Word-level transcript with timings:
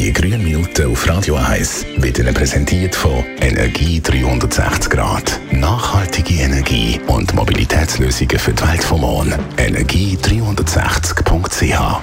Die 0.00 0.12
grünen 0.14 0.42
Minuten 0.42 0.90
auf 0.90 1.06
Radio 1.06 1.36
1 1.36 1.84
werden 1.98 2.32
präsentiert 2.32 2.94
von 2.94 3.22
Energie 3.38 4.00
360 4.00 4.88
Grad. 4.88 5.38
Nachhaltige 5.52 6.42
Energie 6.42 6.98
und 7.06 7.34
Mobilitätslösungen 7.34 8.38
für 8.38 8.54
die 8.54 8.66
Welt 8.66 8.82
vom 8.82 9.02
Morgen. 9.02 9.34
Energie360.ch 9.58 12.00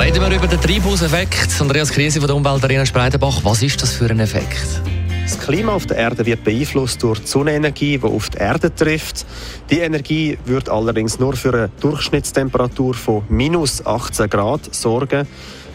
Reden 0.00 0.22
wir 0.22 0.30
über 0.34 0.46
den 0.46 0.62
Treibhauseffekt. 0.62 1.60
Andreas 1.60 1.90
Krise 1.90 2.20
von 2.20 2.28
der 2.28 2.36
Umweltarena 2.36 2.86
Spreitenbach. 2.86 3.44
Was 3.44 3.62
ist 3.62 3.82
das 3.82 3.92
für 3.92 4.08
ein 4.08 4.20
Effekt? 4.20 4.80
Das 5.30 5.38
Klima 5.38 5.74
auf 5.74 5.86
der 5.86 5.96
Erde 5.96 6.26
wird 6.26 6.42
beeinflusst 6.42 7.04
durch 7.04 7.20
die 7.20 7.26
Sonnenenergie, 7.28 7.98
die 7.98 8.04
auf 8.04 8.30
die 8.30 8.38
Erde 8.38 8.74
trifft. 8.74 9.24
Die 9.70 9.78
Energie 9.78 10.36
wird 10.44 10.68
allerdings 10.68 11.20
nur 11.20 11.34
für 11.34 11.54
eine 11.54 11.70
Durchschnittstemperatur 11.80 12.94
von 12.94 13.22
minus 13.28 13.86
18 13.86 14.28
Grad 14.28 14.74
sorgen. 14.74 15.28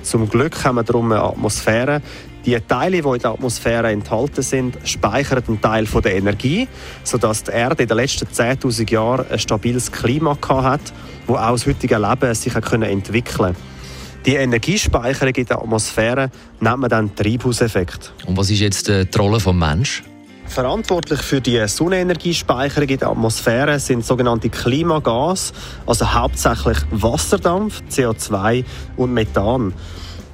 Zum 0.04 0.28
Glück 0.28 0.62
haben 0.66 0.76
wir 0.76 0.84
darum 0.84 1.10
eine 1.10 1.24
Atmosphäre. 1.24 2.02
Die 2.46 2.60
Teile, 2.68 3.02
die 3.02 3.08
in 3.08 3.20
der 3.20 3.32
Atmosphäre 3.32 3.92
enthalten 3.92 4.42
sind, 4.42 4.78
speichern 4.84 5.42
einen 5.48 5.62
Teil 5.62 5.86
der 5.86 6.16
Energie, 6.16 6.68
sodass 7.06 7.44
die 7.44 7.52
Erde 7.52 7.84
in 7.84 7.88
den 7.88 7.96
letzten 7.96 8.28
10.000 8.28 8.92
Jahren 8.92 9.26
ein 9.32 9.40
stabiles 9.40 9.90
Klima 9.90 10.38
hat, 10.50 10.82
das 11.28 11.38
auch 11.38 11.52
das 11.54 11.66
heutige 11.66 11.98
Leben 11.98 12.36
sich 12.36 12.54
entwickeln 12.54 13.38
konnte. 13.38 13.75
Die 14.26 14.34
Energiespeicherung 14.34 15.36
in 15.36 15.46
der 15.46 15.60
Atmosphäre 15.60 16.32
nennt 16.60 16.80
man 16.80 16.90
dann 16.90 17.16
Treibhauseffekt. 17.16 18.12
Und 18.26 18.36
was 18.36 18.50
ist 18.50 18.60
jetzt 18.60 18.88
die 18.88 19.06
Rolle 19.16 19.38
des 19.38 19.54
Menschen? 19.54 20.04
Verantwortlich 20.48 21.22
für 21.22 21.42
die 21.42 21.68
Sonnenenergiespeicherung 21.68 22.90
in 22.90 22.98
der 22.98 23.10
Atmosphäre 23.10 23.80
sind 23.80 24.04
sogenannte 24.04 24.50
Klimagase, 24.50 25.54
also 25.86 26.12
hauptsächlich 26.12 26.78
Wasserdampf, 26.90 27.84
CO2 27.92 28.66
und 28.98 29.14
Methan. 29.14 29.74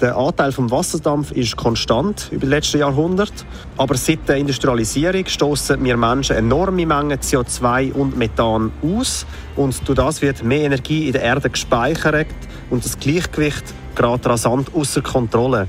Der 0.01 0.17
Anteil 0.17 0.51
vom 0.51 0.71
Wasserdampf 0.71 1.31
ist 1.31 1.55
konstant 1.55 2.29
über 2.31 2.47
die 2.47 2.49
letzten 2.49 2.79
Jahrhunderte, 2.79 3.45
aber 3.77 3.95
seit 3.95 4.27
der 4.27 4.37
Industrialisierung 4.37 5.27
stoßen 5.27 5.83
wir 5.83 5.95
Menschen 5.95 6.37
enorme 6.37 6.87
Mengen 6.87 7.19
CO2 7.19 7.93
und 7.93 8.17
Methan 8.17 8.71
aus 8.81 9.27
und 9.55 9.87
durch 9.87 9.97
das 9.97 10.23
wird 10.23 10.43
mehr 10.43 10.61
Energie 10.61 11.05
in 11.05 11.13
der 11.13 11.21
Erde 11.21 11.51
gespeichert 11.51 12.25
und 12.71 12.83
das 12.83 12.99
Gleichgewicht 12.99 13.63
gerät 13.93 14.25
rasant 14.25 14.73
außer 14.73 15.01
Kontrolle. 15.01 15.67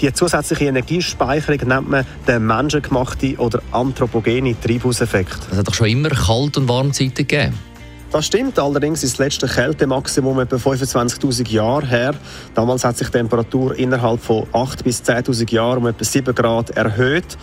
Die 0.00 0.12
zusätzliche 0.12 0.64
Energiespeicherung 0.64 1.68
nennt 1.68 1.88
man 1.90 2.06
den 2.26 2.44
menschengemachten 2.44 3.36
oder 3.36 3.62
anthropogenen 3.70 4.60
Treibhauseffekt. 4.60 5.38
Es 5.52 5.58
hat 5.58 5.68
doch 5.68 5.74
schon 5.74 5.86
immer 5.86 6.08
Kalt- 6.08 6.56
und 6.56 6.68
Warmzeiten 6.68 7.14
gegeben. 7.14 7.69
Das 8.12 8.26
stimmt, 8.26 8.58
allerdings 8.58 9.04
ist 9.04 9.12
das 9.14 9.18
letzte 9.20 9.46
Kältemaximum 9.46 10.40
etwa 10.40 10.56
25.000 10.56 11.48
Jahre 11.48 11.86
her. 11.86 12.14
Damals 12.56 12.84
hat 12.84 12.96
sich 12.96 13.06
die 13.06 13.18
Temperatur 13.18 13.78
innerhalb 13.78 14.20
von 14.20 14.46
8.000 14.52 14.82
bis 14.82 15.02
10.000 15.02 15.52
Jahren 15.52 15.78
um 15.78 15.86
etwa 15.86 16.04
7 16.04 16.34
Grad 16.34 16.70
erhöht. 16.70 17.38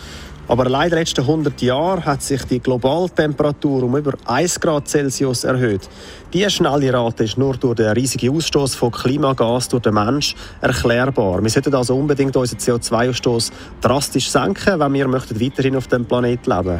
Aber 0.50 0.66
leider 0.66 0.86
in 0.86 0.90
den 0.92 1.00
letzten 1.00 1.22
100 1.22 1.62
Jahren 1.62 2.06
hat 2.06 2.22
sich 2.22 2.44
die 2.44 2.60
Globaltemperatur 2.60 3.84
um 3.84 3.95
über 3.95 4.14
1 4.26 4.60
Grad 4.60 4.90
Celsius 4.90 5.45
erhöht. 5.45 5.88
Diese 6.34 6.50
schnelle 6.50 6.94
Rate 6.94 7.23
ist 7.23 7.38
nur 7.38 7.56
durch 7.56 7.76
den 7.76 7.92
riesigen 7.92 8.36
Ausstoß 8.36 8.76
von 8.76 8.92
Klimagas 8.92 9.70
durch 9.70 9.84
den 9.84 9.94
Mensch 9.94 10.36
erklärbar. 10.60 11.42
Wir 11.42 11.50
sollten 11.50 11.76
also 11.76 11.95
unbedingt 11.98 12.36
unseren 12.36 12.60
CO2-Ausstoß 12.60 13.52
drastisch 13.80 14.30
senken, 14.30 14.80
wenn 14.80 14.94
wir 14.94 15.08
möchten 15.08 15.40
weiterhin 15.40 15.78
auf 15.78 15.88
dem 15.88 16.06
Planeten 16.06 16.50
leben. 16.50 16.80